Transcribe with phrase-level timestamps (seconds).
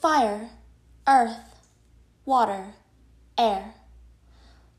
[0.00, 0.50] fire,
[1.08, 1.66] earth,
[2.24, 2.74] water,
[3.36, 3.74] air.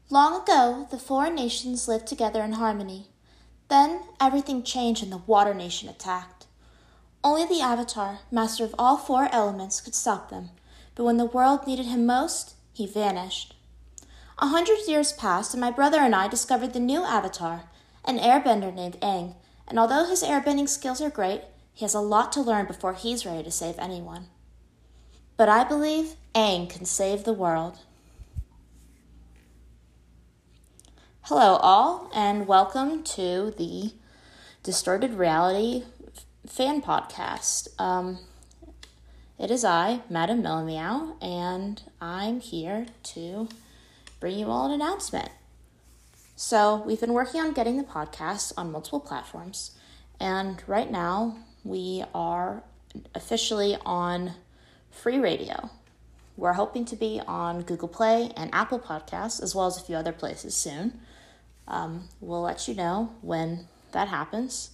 [0.10, 3.08] Long ago, the four nations lived together in harmony.
[3.68, 6.46] Then everything changed and the Water Nation attacked.
[7.22, 10.52] Only the Avatar, master of all four elements, could stop them,
[10.96, 13.56] but when the world needed him most, he vanished.
[14.38, 17.64] A hundred years passed, and my brother and I discovered the new Avatar,
[18.06, 19.36] an airbender named Aang,
[19.68, 21.42] and although his airbending skills are great,
[21.74, 24.28] he has a lot to learn before he's ready to save anyone.
[25.40, 27.78] But I believe Aang can save the world.
[31.22, 33.94] Hello, all, and welcome to the
[34.64, 35.84] Distorted Reality
[36.46, 37.70] fan podcast.
[37.80, 38.20] Um,
[39.38, 43.48] it is I, Madam Meow, and I'm here to
[44.20, 45.30] bring you all an announcement.
[46.36, 49.72] So, we've been working on getting the podcast on multiple platforms,
[50.20, 52.62] and right now we are
[53.16, 54.34] officially on
[54.92, 55.70] free radio.
[56.38, 59.96] We're hoping to be on Google Play and Apple Podcasts, as well as a few
[59.96, 61.00] other places soon.
[61.68, 64.72] Um, we'll let you know when that happens.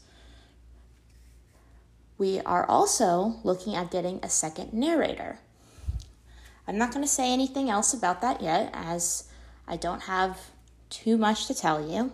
[2.17, 5.39] We are also looking at getting a second narrator.
[6.67, 9.27] I'm not going to say anything else about that yet, as
[9.67, 10.39] I don't have
[10.89, 12.13] too much to tell you,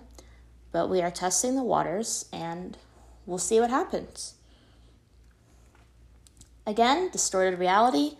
[0.72, 2.78] but we are testing the waters and
[3.26, 4.36] we'll see what happens.
[6.66, 8.18] Again, Distorted Reality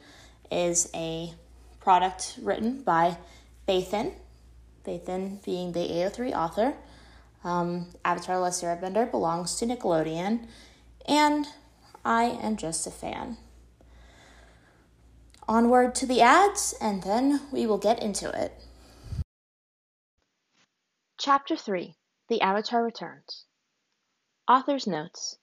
[0.52, 1.34] is a
[1.80, 3.18] product written by
[3.68, 4.14] Bathan,
[4.84, 6.74] Bathan being the AO3 author.
[7.44, 10.48] Um, Avatar Last Airbender belongs to Nickelodeon,
[11.08, 11.48] and
[12.04, 13.38] I am just a fan.
[15.48, 18.54] Onward to the ads, and then we will get into it.
[21.20, 21.96] Chapter 3
[22.30, 23.46] The Avatar Returns.
[24.48, 25.38] Author's Notes.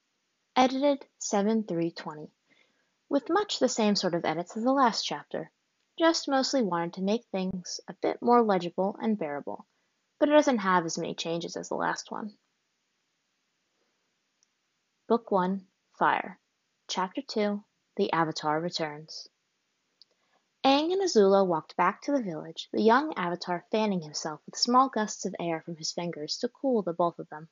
[0.55, 2.31] Edited 7 3 20.
[3.09, 5.51] With much the same sort of edits as the last chapter.
[5.97, 9.65] Just mostly wanted to make things a bit more legible and bearable,
[10.19, 12.37] but it doesn't have as many changes as the last one.
[15.07, 16.39] Book 1 Fire.
[16.87, 17.63] Chapter 2
[17.95, 19.27] The Avatar Returns.
[20.63, 24.87] Aang and Azula walked back to the village, the young Avatar fanning himself with small
[24.87, 27.49] gusts of air from his fingers to cool the both of them.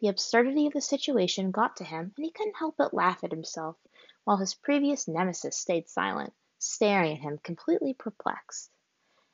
[0.00, 3.30] The absurdity of the situation got to him, and he couldn't help but laugh at
[3.30, 3.78] himself,
[4.24, 8.70] while his previous nemesis stayed silent, staring at him completely perplexed.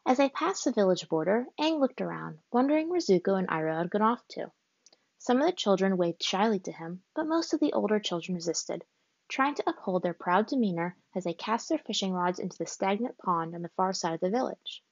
[0.06, 3.90] As they passed the village border, Aang looked around, wondering where Zuko and Iroh had
[3.90, 4.50] gone off to.
[5.18, 8.82] Some of the children waved shyly to him, but most of the older children resisted,
[9.28, 13.18] trying to uphold their proud demeanor as they cast their fishing rods into the stagnant
[13.18, 14.82] pond on the far side of the village.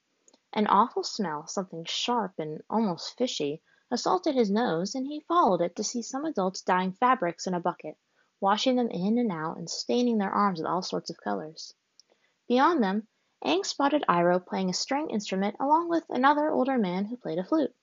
[0.53, 5.77] An awful smell, something sharp and almost fishy, assaulted his nose, and he followed it
[5.77, 7.97] to see some adults dyeing fabrics in a bucket,
[8.41, 11.75] washing them in and out, and staining their arms with all sorts of colors.
[12.49, 13.09] Beyond them,
[13.45, 17.45] Aang spotted Iroh playing a string instrument along with another older man who played a
[17.45, 17.75] flute.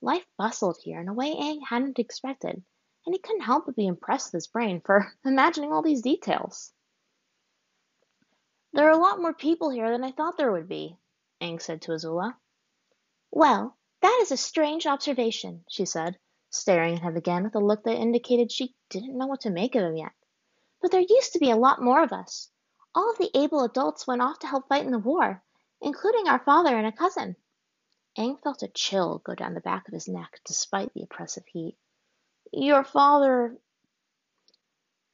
[0.00, 2.62] Life bustled here in a way Aang hadn't expected,
[3.06, 6.72] and he couldn't help but be impressed with his brain for imagining all these details.
[8.72, 10.96] There are a lot more people here than I thought there would be,
[11.40, 12.36] Aang said to Azula.
[13.30, 16.18] Well, that is a strange observation, she said,
[16.50, 19.74] staring at him again with a look that indicated she didn't know what to make
[19.74, 20.12] of him yet.
[20.82, 22.50] But there used to be a lot more of us.
[22.94, 25.42] All of the able adults went off to help fight in the war,
[25.80, 27.36] including our father and a cousin.
[28.18, 31.76] Aang felt a chill go down the back of his neck despite the oppressive heat.
[32.52, 33.56] Your father.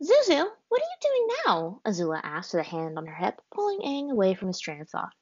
[0.03, 1.81] Zuzu, what are you doing now?
[1.87, 4.89] Azula asked with a hand on her hip, pulling Aang away from his train of
[4.89, 5.13] thought.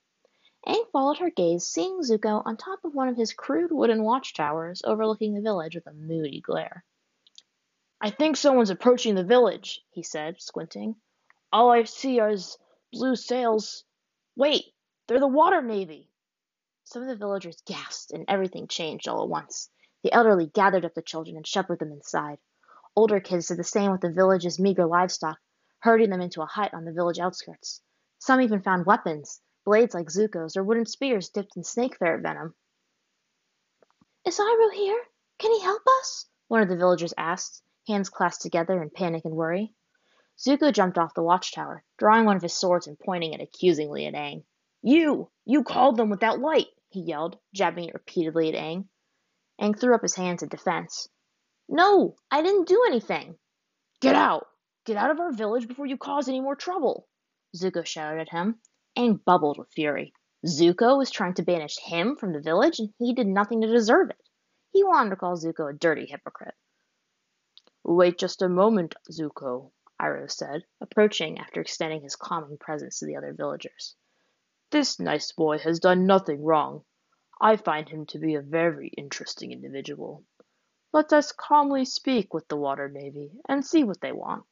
[0.66, 4.82] Aang followed her gaze, seeing Zuko on top of one of his crude wooden watchtowers
[4.84, 6.84] overlooking the village with a moody glare.
[8.00, 10.96] I think someone's approaching the village, he said, squinting.
[11.52, 12.58] All I see is
[12.92, 13.84] blue sails.
[14.36, 14.74] Wait,
[15.06, 16.10] they're the water navy.
[16.84, 19.70] Some of the villagers gasped, and everything changed all at once.
[20.02, 22.38] The elderly gathered up the children and shepherded them inside.
[22.96, 25.38] Older kids did the same with the village's meager livestock,
[25.80, 27.80] herding them into a hut on the village outskirts.
[28.18, 32.54] Some even found weapons, blades like Zuko's or wooden spears dipped in snake ferret venom.
[34.26, 35.02] Is Iroh here?
[35.38, 36.26] Can he help us?
[36.48, 39.74] One of the villagers asked, hands clasped together in panic and worry.
[40.38, 44.14] Zuko jumped off the watchtower, drawing one of his swords and pointing it accusingly at
[44.14, 44.44] Aang.
[44.82, 45.30] You!
[45.44, 46.68] You called them with that light!
[46.88, 48.88] he yelled, jabbing it repeatedly at Aang.
[49.60, 51.08] Aang threw up his hands in defense.
[51.68, 53.38] No, I didn't do anything.
[54.00, 54.46] Get out!
[54.84, 57.08] Get out of our village before you cause any more trouble!
[57.56, 58.60] Zuko shouted at him.
[58.96, 60.12] Aang bubbled with fury.
[60.46, 64.10] Zuko was trying to banish him from the village, and he did nothing to deserve
[64.10, 64.22] it.
[64.70, 66.54] He wanted to call Zuko a dirty hypocrite.
[67.82, 73.16] Wait just a moment, Zuko, Iroh said, approaching after extending his calming presence to the
[73.16, 73.96] other villagers.
[74.70, 76.84] This nice boy has done nothing wrong.
[77.40, 80.24] I find him to be a very interesting individual.
[80.92, 84.46] Let us calmly speak with the Water Navy and see what they want.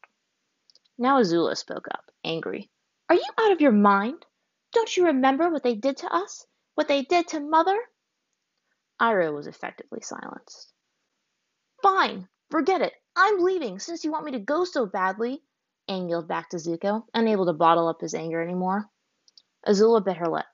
[0.99, 2.71] Now Azula spoke up, angry.
[3.09, 4.25] Are you out of your mind?
[4.73, 6.47] Don't you remember what they did to us?
[6.75, 7.79] What they did to Mother?
[9.01, 10.73] Iroh was effectively silenced.
[11.83, 12.95] Fine, forget it.
[13.15, 15.43] I'm leaving since you want me to go so badly.
[15.91, 18.89] Aang yelled back to Zuko, unable to bottle up his anger anymore.
[19.67, 20.47] Azula bit her lip.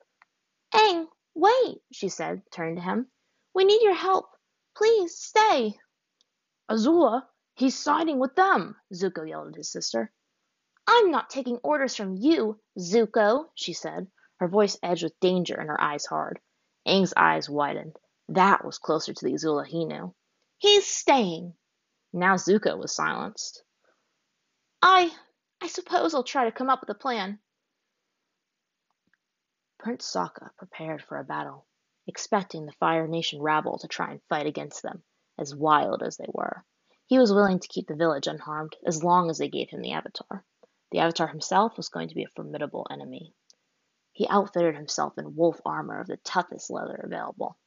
[0.74, 3.06] Aang, wait, she said, turning to him.
[3.54, 4.26] We need your help.
[4.76, 5.74] Please stay.
[6.70, 7.22] Azula,
[7.54, 10.10] he's siding with them, Zuko yelled at his sister.
[10.90, 14.06] I'm not taking orders from you, Zuko, she said,
[14.38, 16.40] her voice edged with danger and her eyes hard.
[16.86, 17.98] Aang's eyes widened.
[18.30, 20.14] That was closer to the Azula he knew.
[20.56, 21.52] He's staying.
[22.14, 23.62] Now Zuko was silenced.
[24.80, 25.14] I
[25.60, 27.38] I suppose I'll try to come up with a plan.
[29.78, 31.66] Prince Sokka prepared for a battle,
[32.06, 35.02] expecting the Fire Nation rabble to try and fight against them,
[35.36, 36.64] as wild as they were.
[37.06, 39.92] He was willing to keep the village unharmed as long as they gave him the
[39.92, 40.44] Avatar.
[40.90, 43.34] The Avatar himself was going to be a formidable enemy.
[44.12, 47.58] He outfitted himself in wolf armor of the toughest leather available.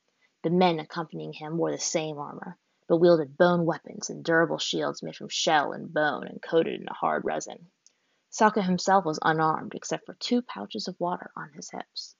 [0.43, 2.57] The men accompanying him wore the same armor,
[2.87, 6.87] but wielded bone weapons and durable shields made from shell and bone and coated in
[6.87, 7.69] a hard resin.
[8.31, 12.15] Sokka himself was unarmed except for two pouches of water on his hips.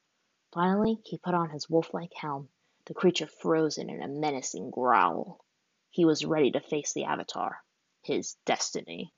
[0.53, 2.50] Finally he put on his wolf-like helm,
[2.86, 5.44] the creature frozen in a menacing growl.
[5.89, 7.63] He was ready to face the Avatar,
[8.03, 9.13] his destiny.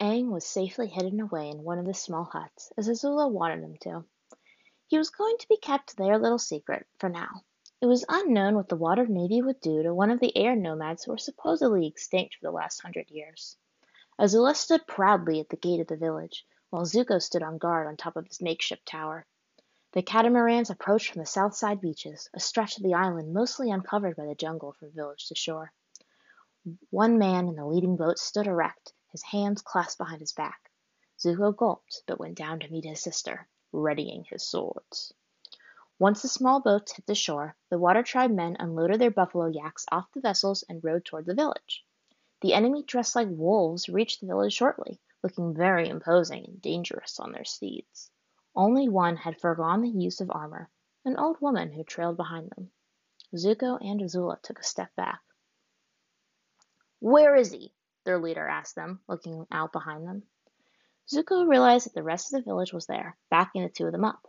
[0.00, 3.76] Aang was safely hidden away in one of the small huts, as Azula wanted him
[3.82, 4.04] to.
[4.88, 7.44] He was going to be kept their little secret, for now.
[7.80, 11.04] It was unknown what the Water Navy would do to one of the air nomads
[11.04, 13.56] who were supposedly extinct for the last hundred years.
[14.18, 17.96] Azula stood proudly at the gate of the village, while Zuko stood on guard on
[17.96, 19.26] top of his makeshift tower.
[19.92, 24.16] The catamarans approached from the south side beaches, a stretch of the island mostly uncovered
[24.16, 25.72] by the jungle from village to shore.
[26.90, 30.72] One man in the leading boat stood erect, his hands clasped behind his back.
[31.20, 35.14] Zuko gulped, but went down to meet his sister, readying his swords.
[36.00, 39.86] Once the small boats hit the shore, the Water Tribe men unloaded their buffalo yaks
[39.92, 41.86] off the vessels and rowed toward the village.
[42.40, 47.30] The enemy dressed like wolves reached the village shortly, looking very imposing and dangerous on
[47.30, 48.10] their steeds.
[48.56, 50.68] Only one had foregone the use of armor,
[51.04, 52.72] an old woman who trailed behind them.
[53.32, 55.22] Zuko and Azula took a step back.
[56.98, 57.72] Where is he?
[58.04, 60.22] Their leader asked them, looking out behind them.
[61.12, 64.04] Zuko realized that the rest of the village was there, backing the two of them
[64.04, 64.26] up.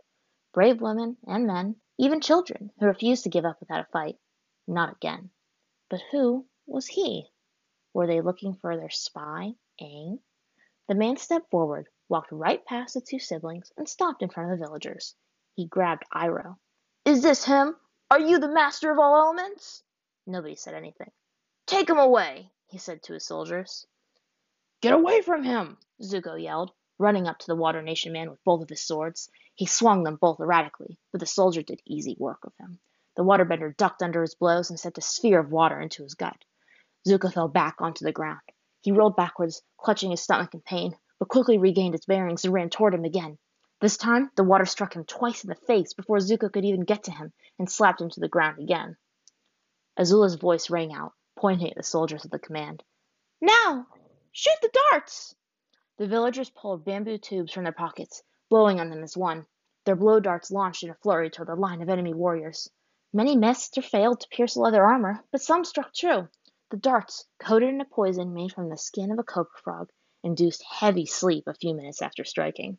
[0.52, 4.16] Brave women and men, even children, who refused to give up without a fight.
[4.66, 5.30] Not again.
[5.88, 7.30] But who was he?
[7.94, 10.18] Were they looking for their spy, Aang?
[10.88, 14.58] The man stepped forward, walked right past the two siblings, and stopped in front of
[14.58, 15.14] the villagers.
[15.54, 16.56] He grabbed Iroh.
[17.04, 17.76] Is this him?
[18.10, 19.82] Are you the master of all elements?
[20.26, 21.10] Nobody said anything.
[21.66, 23.86] Take him away, he said to his soldiers.
[24.82, 28.60] Get away from him, Zuko yelled, running up to the Water Nation man with both
[28.60, 29.30] of his swords.
[29.54, 32.78] He swung them both erratically, but the soldier did easy work of him.
[33.14, 36.36] The waterbender ducked under his blows and sent a sphere of water into his gut.
[37.08, 38.42] Zuko fell back onto the ground.
[38.82, 42.68] He rolled backwards, clutching his stomach in pain, but quickly regained his bearings and ran
[42.68, 43.38] toward him again.
[43.80, 47.04] This time, the water struck him twice in the face before Zuko could even get
[47.04, 48.98] to him and slapped him to the ground again.
[49.98, 52.82] Azula's voice rang out, pointing at the soldiers with the command.
[53.40, 53.86] Now!
[54.32, 55.34] Shoot the darts!
[55.98, 59.46] The villagers pulled bamboo tubes from their pockets, blowing on them as one.
[59.84, 62.70] Their blow darts launched in a flurry toward the line of enemy warriors.
[63.12, 66.28] Many missed or failed to pierce the leather armor, but some struck true.
[66.70, 69.90] The darts, coated in a poison made from the skin of a cobra frog,
[70.22, 72.78] induced heavy sleep a few minutes after striking.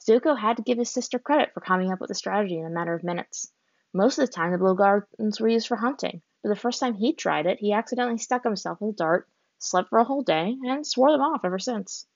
[0.00, 2.70] Zuko had to give his sister credit for coming up with the strategy in a
[2.70, 3.52] matter of minutes.
[3.92, 6.94] Most of the time the blow darts were used for hunting, but the first time
[6.94, 9.28] he tried it, he accidentally stuck himself with a dart,
[9.58, 12.06] slept for a whole day, and swore them off ever since.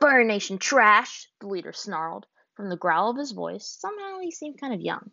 [0.00, 2.26] Fire Nation trash, the leader snarled.
[2.54, 5.10] From the growl of his voice, somehow he seemed kind of young.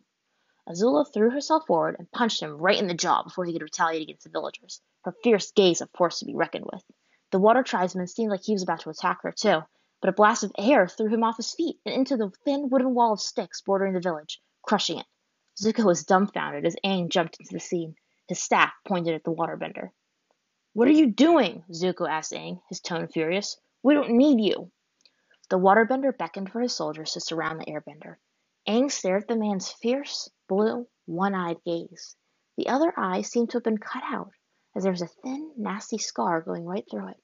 [0.68, 4.02] Azula threw herself forward and punched him right in the jaw before he could retaliate
[4.02, 6.84] against the villagers, her fierce gaze a force to be reckoned with.
[7.32, 9.62] The water tribesman seemed like he was about to attack her, too,
[10.00, 12.94] but a blast of air threw him off his feet and into the thin wooden
[12.94, 15.06] wall of sticks bordering the village, crushing it.
[15.60, 17.96] Zuko was dumbfounded as Aang jumped into the scene,
[18.28, 19.90] his staff pointed at the waterbender.
[20.72, 21.64] What are you doing?
[21.72, 23.58] Zuko asked Aang, his tone furious.
[23.82, 24.70] We don't need you.
[25.50, 28.18] The waterbender beckoned for his soldiers to surround the airbender.
[28.68, 32.14] Aang stared at the man's fierce, blue, one eyed gaze.
[32.56, 34.30] The other eye seemed to have been cut out,
[34.76, 37.20] as there was a thin, nasty scar going right through it.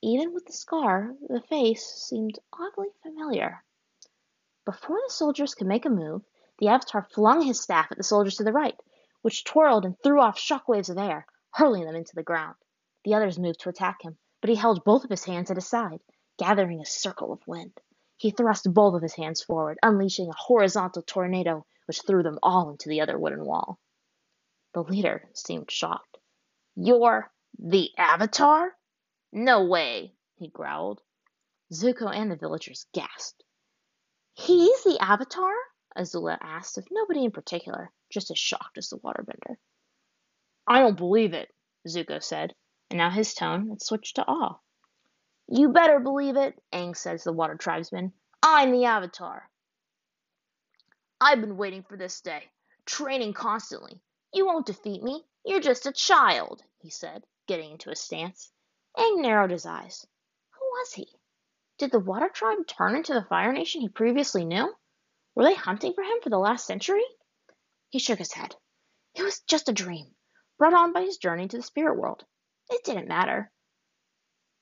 [0.00, 3.62] Even with the scar, the face seemed oddly familiar.
[4.64, 6.22] Before the soldiers could make a move,
[6.58, 8.78] the Avatar flung his staff at the soldiers to the right,
[9.22, 12.56] which twirled and threw off shock waves of air, hurling them into the ground.
[13.04, 15.68] The others moved to attack him, but he held both of his hands at his
[15.68, 16.00] side,
[16.38, 17.78] gathering a circle of wind.
[18.16, 22.70] He thrust both of his hands forward, unleashing a horizontal tornado which threw them all
[22.70, 23.78] into the other wooden wall.
[24.74, 26.18] The leader seemed shocked.
[26.74, 28.72] You're the Avatar?
[29.32, 31.00] No way, he growled.
[31.72, 33.42] Zuko and the villagers gasped.
[34.34, 35.52] He's the Avatar?
[35.96, 39.56] Azula asked of nobody in particular, just as shocked as the waterbender.
[40.66, 41.54] I don't believe it,
[41.86, 42.54] Zuko said,
[42.90, 44.58] and now his tone had switched to awe.
[45.48, 48.12] You better believe it, Aang said to the water tribesman.
[48.42, 49.48] I'm the Avatar.
[51.20, 52.50] I've been waiting for this day,
[52.84, 54.00] training constantly.
[54.32, 55.24] You won't defeat me.
[55.44, 58.52] You're just a child, he said, getting into a stance.
[58.96, 60.06] Aang narrowed his eyes.
[60.50, 61.08] Who was he?
[61.78, 64.76] Did the Water Tribe turn into the Fire Nation he previously knew?
[65.38, 67.04] Were they hunting for him for the last century?
[67.90, 68.56] He shook his head.
[69.14, 70.16] It was just a dream,
[70.58, 72.24] brought on by his journey to the spirit world.
[72.68, 73.52] It didn't matter.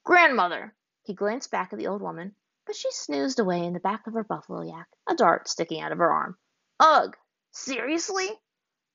[0.04, 0.76] Grandmother!
[1.02, 4.12] He glanced back at the old woman, but she snoozed away in the back of
[4.12, 6.37] her buffalo yak, a dart sticking out of her arm.
[6.78, 7.16] Ugh!
[7.52, 8.28] Seriously?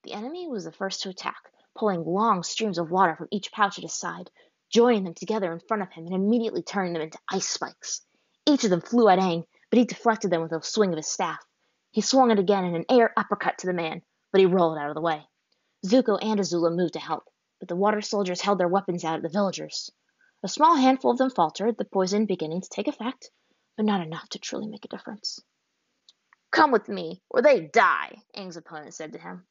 [0.04, 3.80] The enemy was the first to attack, pulling long streams of water from each pouch
[3.80, 4.30] at his side,
[4.70, 8.06] joining them together in front of him and immediately turning them into ice spikes.
[8.46, 11.08] Each of them flew at Aang, but he deflected them with a swing of his
[11.08, 11.44] staff.
[11.92, 14.90] He swung it again in an air uppercut to the man, but he rolled out
[14.90, 15.28] of the way.
[15.86, 17.26] Zuko and Azula moved to help,
[17.60, 19.92] but the water soldiers held their weapons out at the villagers.
[20.44, 23.30] A small handful of them faltered, the poison beginning to take effect,
[23.76, 25.40] but not enough to truly make a difference.
[26.52, 29.46] Come with me, or they die, Aang's opponent said to him.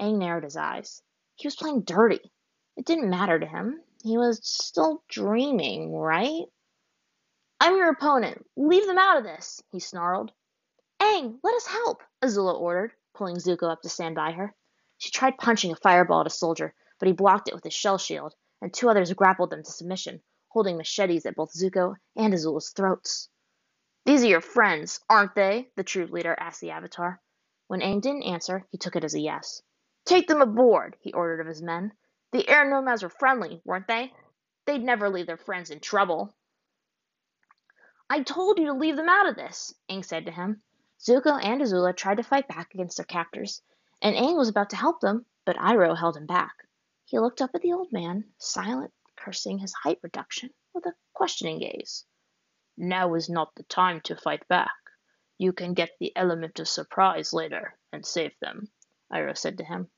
[0.00, 1.02] Aang narrowed his eyes.
[1.36, 2.32] He was playing dirty.
[2.76, 3.80] It didn't matter to him.
[4.02, 6.44] He was still dreaming, right?
[7.60, 8.46] I'm your opponent.
[8.56, 10.32] Leave them out of this, he snarled.
[11.00, 14.54] Aang, let us help, Azula ordered, pulling Zuko up to stand by her.
[14.98, 17.96] She tried punching a fireball at a soldier, but he blocked it with his shell
[17.96, 22.70] shield, and two others grappled them to submission, holding machetes at both Zuko and Azula's
[22.70, 23.30] throats.
[24.04, 25.70] These are your friends, aren't they?
[25.76, 27.20] the troop leader asked the Avatar.
[27.68, 29.62] When Aang didn't answer, he took it as a yes.
[30.04, 31.92] Take them aboard, he ordered of his men.
[32.32, 34.12] The air nomads were friendly, weren't they?
[34.66, 36.34] They'd never leave their friends in trouble.
[38.08, 40.62] I told you to leave them out of this, Aang said to him.
[41.02, 43.62] Zuko and Azula tried to fight back against their captors,
[44.02, 46.68] and Aang was about to help them, but Iroh held him back.
[47.06, 51.58] He looked up at the old man, silent, cursing his height reduction, with a questioning
[51.58, 52.04] gaze.
[52.76, 54.74] Now is not the time to fight back.
[55.38, 58.70] You can get the element of surprise later and save them,
[59.10, 59.90] Iroh said to him.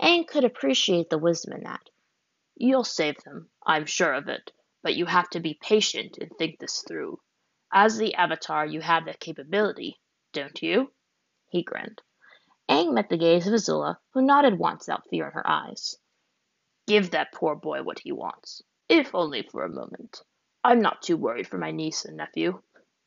[0.00, 1.90] Aang could appreciate the wisdom in that.
[2.54, 6.60] You'll save them, I'm sure of it, but you have to be patient and think
[6.60, 7.20] this through.
[7.72, 9.98] As the Avatar, you have that capability,
[10.36, 10.92] don't you?
[11.48, 12.02] He grinned.
[12.68, 15.96] Aang met the gaze of Azula, who nodded once without fear in her eyes.
[16.86, 20.22] Give that poor boy what he wants, if only for a moment.
[20.62, 22.60] I'm not too worried for my niece and nephew.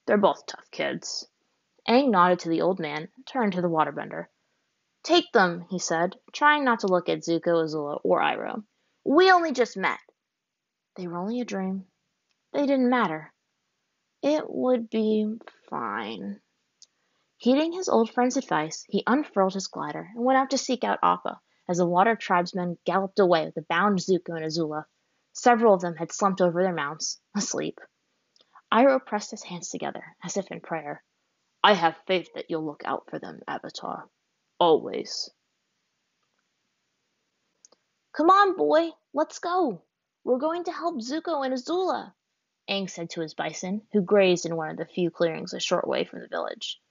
[0.08, 1.28] They're both tough kids.
[1.88, 4.26] Aang nodded to the old man and turned to the waterbender.
[5.04, 8.64] Take them, he said, trying not to look at Zuko, Azula, or Iroh.
[9.04, 10.00] We only just met.
[10.96, 11.86] They were only a dream.
[12.54, 13.32] They didn't matter.
[14.24, 15.38] It would be
[15.70, 16.42] fine.
[17.42, 21.00] Heeding his old friend's advice, he unfurled his glider and went out to seek out
[21.02, 24.84] Appa as the water tribesmen galloped away with the bound Zuko and Azula.
[25.32, 27.80] Several of them had slumped over their mounts, asleep.
[28.74, 31.02] Iroh pressed his hands together, as if in prayer.
[31.64, 34.10] I have faith that you'll look out for them, Avatar.
[34.60, 35.30] Always.
[38.12, 39.82] Come on, boy, let's go.
[40.26, 42.14] We're going to help Zuko and Azula,
[42.70, 45.88] Aang said to his bison, who grazed in one of the few clearings a short
[45.88, 46.82] way from the village.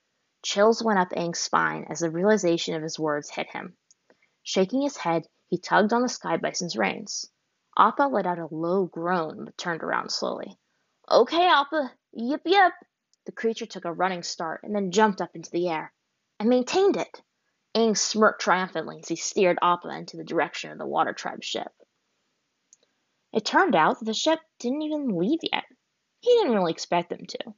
[0.41, 3.77] Chills went up Aang's spine as the realization of his words hit him.
[4.43, 7.29] Shaking his head, he tugged on the sky bison's reins.
[7.77, 10.57] Appa let out a low groan but turned around slowly.
[11.09, 12.73] Okay, Appa, yip yip.
[13.25, 15.93] The creature took a running start and then jumped up into the air
[16.39, 17.21] and maintained it.
[17.75, 21.71] Aang smirked triumphantly as he steered Appa into the direction of the water tribe ship.
[23.31, 25.65] It turned out that the ship didn't even leave yet.
[26.21, 27.53] He didn't really expect them to.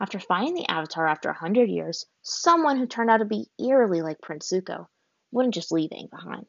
[0.00, 4.02] After finding the Avatar after a hundred years, someone who turned out to be eerily
[4.02, 4.88] like Prince Zuko
[5.30, 6.46] wouldn't just leave Aang behind.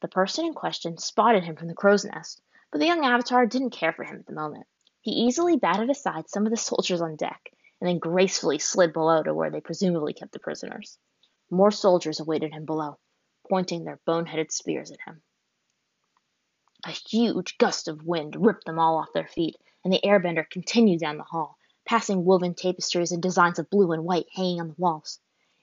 [0.00, 3.70] The person in question spotted him from the crow's nest, but the young Avatar didn't
[3.70, 4.66] care for him at the moment.
[5.02, 7.50] He easily batted aside some of the soldiers on deck
[7.80, 10.98] and then gracefully slid below to where they presumably kept the prisoners.
[11.50, 12.98] More soldiers awaited him below,
[13.48, 15.22] pointing their bone-headed spears at him.
[16.84, 21.00] A huge gust of wind ripped them all off their feet, and the airbender continued
[21.00, 21.55] down the hall,
[21.86, 25.20] passing woven tapestries and designs of blue and white hanging on the walls.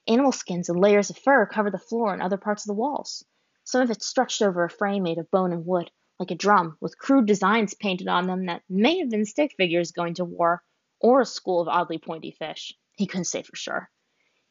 [0.08, 3.24] Animal skins and layers of fur covered the floor and other parts of the walls.
[3.63, 6.77] Some of it stretched over a frame made of bone and wood, like a drum,
[6.82, 10.63] with crude designs painted on them that may have been stick figures going to war,
[11.00, 12.74] or a school of oddly pointy fish.
[12.96, 13.89] He couldn't say for sure.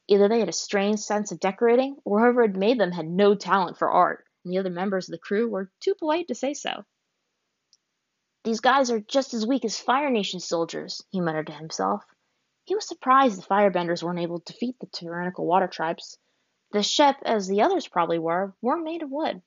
[0.08, 3.34] Either they had a strange sense of decorating, or whoever had made them had no
[3.34, 6.54] talent for art, and the other members of the crew were too polite to say
[6.54, 6.84] so.
[8.44, 12.04] These guys are just as weak as Fire Nation soldiers, he muttered to himself.
[12.64, 16.18] He was surprised the firebenders weren't able to defeat the tyrannical water tribes.
[16.72, 19.42] The ship, as the others probably were, weren't made of wood.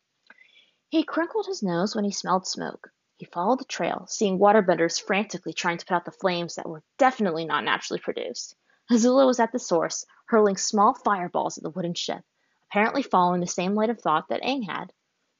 [0.87, 2.89] He crinkled his nose when he smelled smoke.
[3.17, 6.83] He followed the trail, seeing waterbenders frantically trying to put out the flames that were
[6.97, 8.55] definitely not naturally produced.
[8.91, 12.23] Azula was at the source, hurling small fireballs at the wooden ship,
[12.69, 14.93] apparently following the same line of thought that Aang had.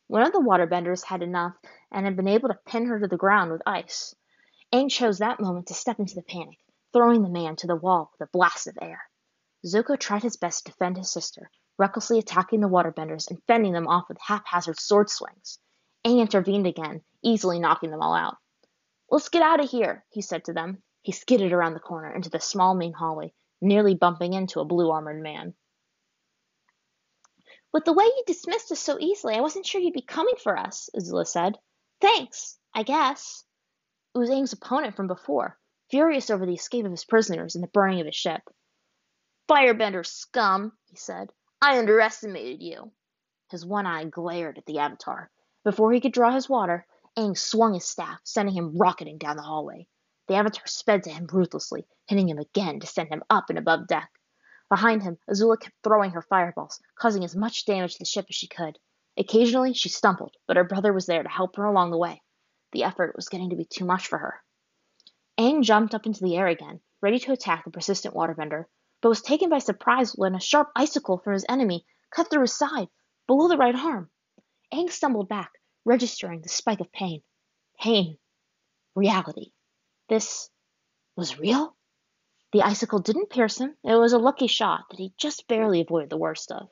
[0.08, 1.56] One of the waterbenders had enough
[1.92, 4.16] and had been able to pin her to the ground with ice.
[4.72, 6.60] Aang chose that moment to step into the panic
[6.96, 9.02] throwing the man to the wall with a blast of air.
[9.66, 13.86] Zuko tried his best to defend his sister, recklessly attacking the waterbenders and fending them
[13.86, 15.60] off with haphazard sword swings.
[16.06, 18.38] Aang intervened again, easily knocking them all out.
[19.12, 20.82] Let's get out of here, he said to them.
[21.02, 24.90] He skidded around the corner into the small main hallway, nearly bumping into a blue
[24.90, 25.54] armored man.
[27.76, 30.58] With the way you dismissed us so easily, I wasn't sure you'd be coming for
[30.58, 31.60] us, Azula said.
[32.00, 33.44] Thanks, I guess.
[34.14, 35.60] It was Aang's opponent from before,
[35.92, 38.44] furious over the escape of his prisoners and the burning of his ship.
[39.50, 41.34] Firebender scum, he said.
[41.62, 42.94] I underestimated you.
[43.52, 45.30] His one eye glared at the Avatar.
[45.66, 49.44] Before he could draw his water, Aang swung his staff, sending him rocketing down the
[49.44, 49.86] hallway.
[50.30, 53.86] The Avatar sped to him ruthlessly, hitting him again to send him up and above
[53.88, 54.10] deck.
[54.70, 58.36] Behind him, Azula kept throwing her fireballs, causing as much damage to the ship as
[58.36, 58.80] she could.
[59.18, 62.22] Occasionally, she stumbled, but her brother was there to help her along the way.
[62.72, 64.44] The effort was getting to be too much for her.
[65.38, 68.66] Aang jumped up into the air again, ready to attack the persistent waterbender,
[69.02, 72.58] but was taken by surprise when a sharp icicle from his enemy cut through his
[72.58, 72.88] side,
[73.28, 74.10] below the right arm.
[74.74, 75.52] Aang stumbled back,
[75.86, 77.22] registering the spike of pain.
[77.80, 78.18] Pain.
[78.96, 79.52] Reality.
[80.10, 80.50] This
[81.16, 81.75] was real?
[82.56, 83.76] The icicle didn't pierce him.
[83.84, 86.70] It was a lucky shot that he just barely avoided the worst of.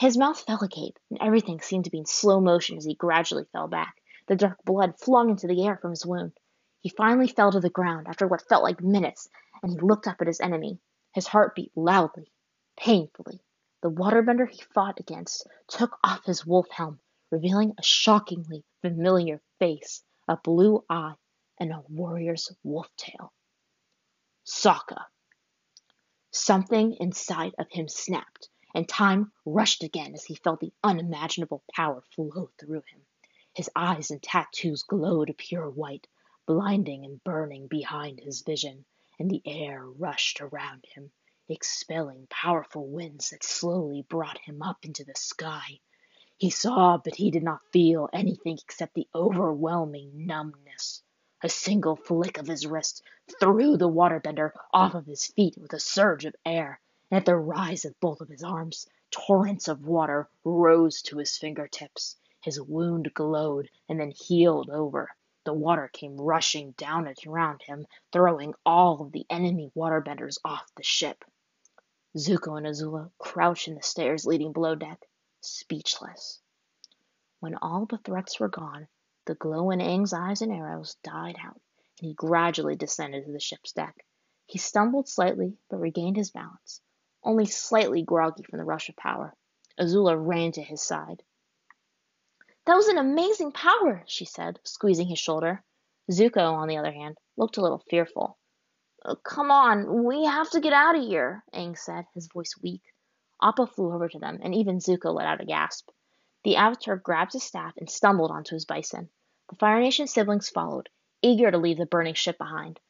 [0.00, 3.44] His mouth fell agape, and everything seemed to be in slow motion as he gradually
[3.52, 6.32] fell back, the dark blood flung into the air from his wound.
[6.80, 9.28] He finally fell to the ground after what felt like minutes,
[9.62, 10.80] and he looked up at his enemy.
[11.12, 12.32] His heart beat loudly,
[12.74, 13.42] painfully.
[13.82, 16.98] The waterbender he fought against took off his wolf helm,
[17.30, 21.16] revealing a shockingly familiar face, a blue eye,
[21.60, 23.34] and a warrior's wolf tail.
[24.44, 25.06] Sokka.
[26.32, 32.00] Something inside of him snapped, and time rushed again as he felt the unimaginable power
[32.10, 33.06] flow through him.
[33.54, 36.08] His eyes and tattoos glowed a pure white,
[36.44, 38.84] blinding and burning behind his vision,
[39.16, 41.12] and the air rushed around him,
[41.48, 45.78] expelling powerful winds that slowly brought him up into the sky.
[46.36, 51.04] He saw, but he did not feel anything except the overwhelming numbness.
[51.44, 53.02] A single flick of his wrist
[53.40, 56.78] threw the waterbender off of his feet with a surge of air,
[57.10, 61.36] and at the rise of both of his arms, torrents of water rose to his
[61.36, 62.16] fingertips.
[62.44, 65.10] His wound glowed and then healed over,
[65.42, 70.72] the water came rushing down and around him, throwing all of the enemy waterbenders off
[70.76, 71.24] the ship.
[72.16, 75.08] Zuko and Azula crouched in the stairs leading below deck,
[75.40, 76.40] speechless.
[77.40, 78.86] When all the threats were gone,
[79.26, 81.60] the glow in Aang's eyes and arrows died out,
[82.00, 84.04] and he gradually descended to the ship's deck.
[84.46, 86.80] He stumbled slightly, but regained his balance,
[87.22, 89.34] only slightly groggy from the rush of power.
[89.78, 91.22] Azula ran to his side.
[92.66, 95.64] That was an amazing power, she said, squeezing his shoulder.
[96.10, 98.38] Zuko, on the other hand, looked a little fearful.
[99.04, 102.82] Uh, come on, we have to get out of here, Aang said, his voice weak.
[103.42, 105.88] Appa flew over to them, and even Zuko let out a gasp.
[106.44, 109.10] The Avatar grabbed his staff and stumbled onto his bison.
[109.48, 110.88] The Fire Nation siblings followed,
[111.22, 112.80] eager to leave the burning ship behind.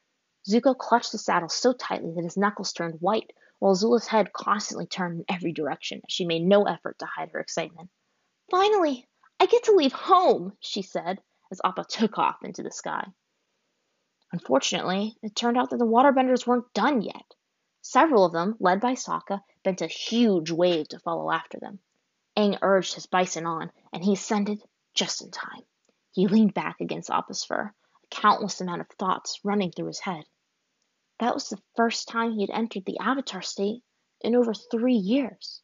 [0.48, 4.86] Zuko clutched the saddle so tightly that his knuckles turned white, while Azula's head constantly
[4.86, 7.90] turned in every direction as she made no effort to hide her excitement.
[8.50, 9.06] Finally,
[9.38, 13.06] I get to leave home, she said as Appa took off into the sky.
[14.32, 17.34] Unfortunately, it turned out that the waterbenders weren't done yet.
[17.82, 21.80] Several of them, led by Sokka, bent a huge wave to follow after them.
[22.36, 24.62] Aang urged his bison on, and he ascended
[24.94, 25.62] just in time.
[26.12, 30.24] He leaned back against Appa's fur, a countless amount of thoughts running through his head.
[31.18, 33.82] That was the first time he had entered the Avatar state
[34.20, 35.62] in over three years.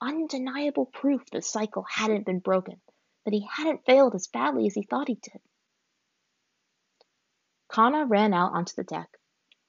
[0.00, 2.80] Undeniable proof that the cycle hadn't been broken,
[3.24, 5.40] that he hadn't failed as badly as he thought he did.
[7.70, 9.08] Kana ran out onto the deck,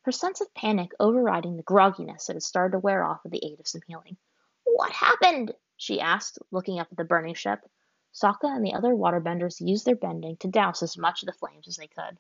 [0.04, 3.46] her sense of panic overriding the grogginess that had started to wear off with the
[3.46, 4.18] aid of some healing.
[4.64, 5.54] What happened?
[5.82, 7.60] She asked, looking up at the burning ship.
[8.14, 11.68] Sokka and the other waterbenders used their bending to douse as much of the flames
[11.68, 12.20] as they could.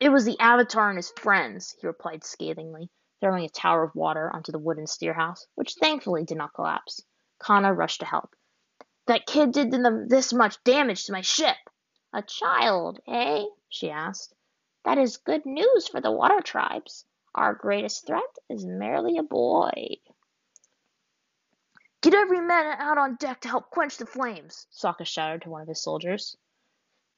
[0.00, 2.88] It was the Avatar and his friends, he replied scathingly,
[3.20, 7.02] throwing a tower of water onto the wooden steerhouse, which thankfully did not collapse.
[7.38, 8.34] Kana rushed to help.
[9.04, 9.70] That kid did
[10.08, 11.58] this much damage to my ship.
[12.14, 13.44] A child, eh?
[13.68, 14.34] she asked.
[14.86, 17.04] That is good news for the water tribes.
[17.34, 19.98] Our greatest threat is merely a boy.
[22.02, 25.62] Get every man out on deck to help quench the flames, Sokka shouted to one
[25.62, 26.36] of his soldiers.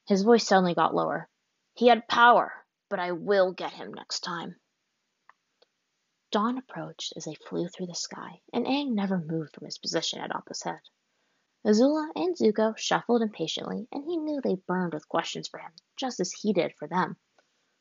[0.06, 1.28] His voice suddenly got lower.
[1.74, 4.56] He had power, but I will get him next time.
[6.30, 10.20] Dawn approached as they flew through the sky, and Aang never moved from his position
[10.20, 10.80] at Appa's head.
[11.66, 16.20] Azula and Zuko shuffled impatiently, and he knew they burned with questions for him, just
[16.20, 17.16] as he did for them.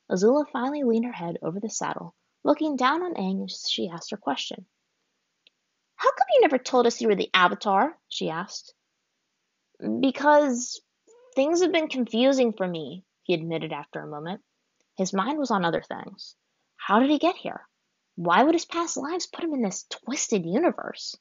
[0.09, 4.11] Azula finally leaned her head over the saddle, looking down on Aang as she asked
[4.11, 4.65] her question.
[5.97, 7.97] How come you never told us you were the Avatar?
[8.07, 8.73] she asked.
[9.99, 10.79] Because
[11.35, 14.41] things have been confusing for me, he admitted after a moment.
[14.95, 16.35] His mind was on other things.
[16.77, 17.67] How did he get here?
[18.15, 21.15] Why would his past lives put him in this twisted universe?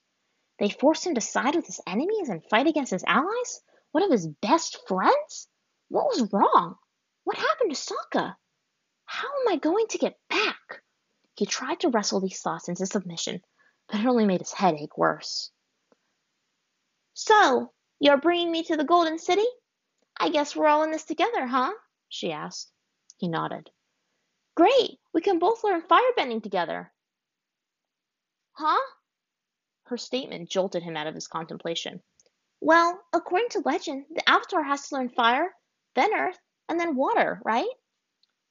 [0.59, 3.63] They forced him to side with his enemies and fight against his allies?
[3.93, 5.49] One of his best friends?
[5.89, 6.77] What was wrong?
[7.25, 8.37] What happened to Sokka?
[9.05, 10.83] How am I going to get back?
[11.35, 13.43] He tried to wrestle these thoughts into submission,
[13.89, 15.51] but it only made his head ache worse.
[17.15, 19.47] So, you're bringing me to the Golden City?
[20.19, 21.73] I guess we're all in this together, huh?
[22.09, 22.71] she asked.
[23.19, 23.71] He nodded.
[24.55, 24.99] Great!
[25.13, 26.93] We can both learn firebending together.
[28.53, 28.81] Huh?
[29.85, 32.03] Her statement jolted him out of his contemplation.
[32.61, 35.55] Well, according to legend, the Avatar has to learn fire,
[35.95, 37.69] then earth, and then water, right?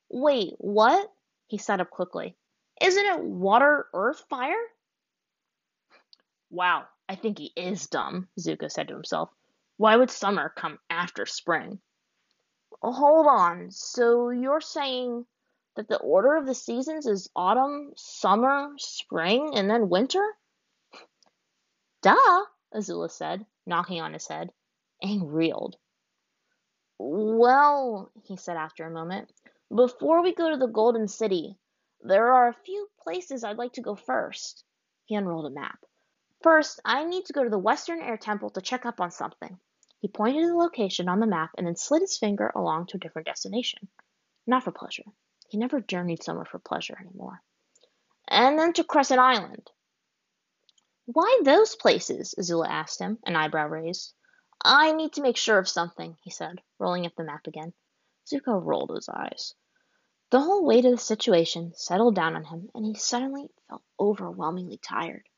[0.10, 1.12] Wait, what?
[1.48, 2.36] He sat up quickly.
[2.82, 4.62] Isn't it water, earth, fire?
[6.56, 9.30] Wow, I think he is dumb, Zuko said to himself.
[9.76, 11.82] Why would summer come after spring?
[12.82, 15.26] Hold on, so you're saying
[15.76, 20.26] that the order of the seasons is autumn, summer, spring, and then winter?
[22.02, 24.50] Duh, Azula said, knocking on his head.
[25.04, 25.76] Aang reeled.
[26.98, 29.30] Well, he said after a moment,
[29.76, 31.58] before we go to the Golden City,
[32.00, 34.64] there are a few places I'd like to go first.
[35.04, 35.80] He unrolled a map.
[36.44, 39.60] First, I need to go to the Western Air Temple to check up on something.
[40.00, 42.98] He pointed to the location on the map and then slid his finger along to
[42.98, 43.88] a different destination.
[44.46, 45.06] Not for pleasure.
[45.50, 47.42] He never journeyed somewhere for pleasure anymore.
[48.28, 49.72] And then to Crescent Island.
[51.06, 52.36] Why those places?
[52.38, 54.14] Azula asked him, an eyebrow raised.
[54.64, 57.74] I need to make sure of something, he said, rolling up the map again.
[58.26, 59.54] Zuko rolled his eyes.
[60.32, 64.78] The whole weight of the situation settled down on him, and he suddenly felt overwhelmingly
[64.78, 65.30] tired.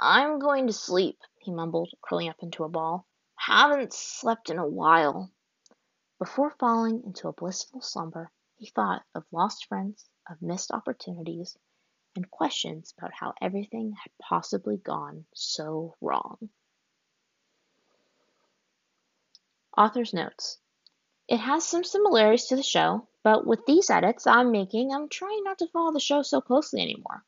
[0.00, 3.04] I'm going to sleep, he mumbled, curling up into a ball.
[3.34, 5.32] Haven't slept in a while.
[6.20, 11.56] Before falling into a blissful slumber, he thought of lost friends, of missed opportunities,
[12.14, 16.48] and questions about how everything had possibly gone so wrong.
[19.76, 20.58] Author's Notes
[21.26, 25.42] It has some similarities to the show, but with these edits I'm making, I'm trying
[25.42, 27.24] not to follow the show so closely anymore.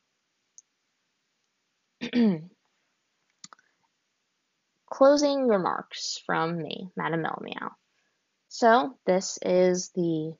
[4.91, 7.71] closing remarks from me, Madam Meow.
[8.49, 10.35] So, this is the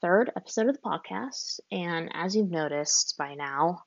[0.00, 3.84] third episode of the podcast, and as you've noticed by now,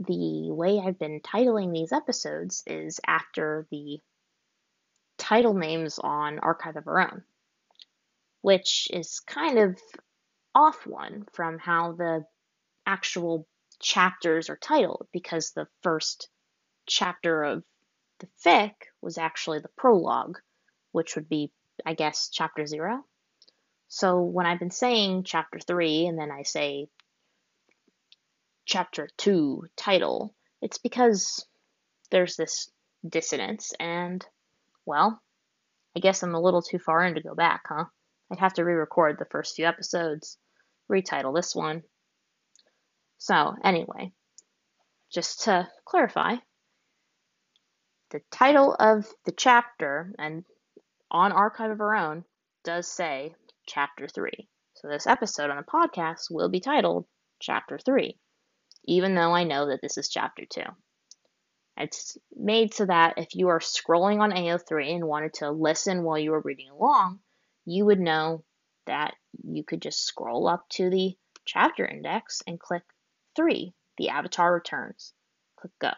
[0.00, 4.00] the way I've been titling these episodes is after the
[5.18, 7.22] title names on Archive of Our Own,
[8.40, 9.78] which is kind of
[10.52, 12.24] off one from how the
[12.84, 13.46] actual
[13.78, 16.28] chapters are titled because the first
[16.86, 17.62] chapter of
[18.20, 20.38] the fic was actually the prologue,
[20.92, 21.52] which would be,
[21.84, 23.04] I guess, chapter zero.
[23.88, 26.88] So when I've been saying chapter three and then I say
[28.64, 31.44] chapter two title, it's because
[32.10, 32.70] there's this
[33.08, 34.24] dissonance, and,
[34.86, 35.20] well,
[35.96, 37.86] I guess I'm a little too far in to go back, huh?
[38.30, 40.38] I'd have to re record the first few episodes,
[40.90, 41.82] retitle this one.
[43.18, 44.12] So, anyway,
[45.12, 46.36] just to clarify,
[48.10, 50.44] the title of the chapter and
[51.10, 52.24] on Archive of Our Own
[52.64, 53.34] does say
[53.66, 54.30] Chapter 3.
[54.74, 57.06] So this episode on the podcast will be titled
[57.38, 58.16] Chapter 3,
[58.86, 60.62] even though I know that this is Chapter 2.
[61.76, 66.18] It's made so that if you are scrolling on AO3 and wanted to listen while
[66.18, 67.20] you were reading along,
[67.64, 68.44] you would know
[68.86, 72.82] that you could just scroll up to the chapter index and click
[73.36, 75.12] 3, the avatar returns.
[75.56, 75.92] Click go.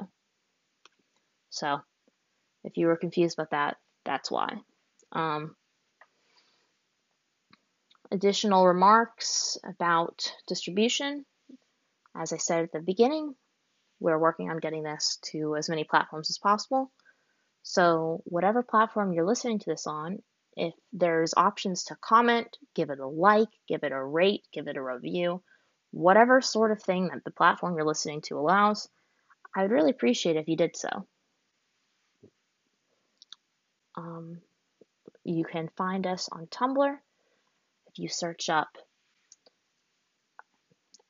[1.50, 1.80] So
[2.64, 4.48] if you were confused about that, that's why.
[5.12, 5.56] Um,
[8.10, 11.24] additional remarks about distribution.
[12.14, 13.34] As I said at the beginning,
[14.00, 16.90] we're working on getting this to as many platforms as possible.
[17.62, 20.18] So, whatever platform you're listening to this on,
[20.56, 24.76] if there's options to comment, give it a like, give it a rate, give it
[24.76, 25.42] a review,
[25.92, 28.88] whatever sort of thing that the platform you're listening to allows,
[29.54, 31.06] I would really appreciate if you did so.
[33.96, 34.40] Um,
[35.24, 36.96] you can find us on Tumblr
[37.86, 38.68] if you search up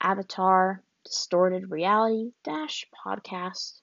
[0.01, 3.81] Avatar Distorted Reality Dash Podcast.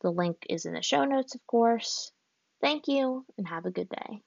[0.00, 2.12] The link is in the show notes, of course.
[2.60, 4.22] Thank you and have a good day.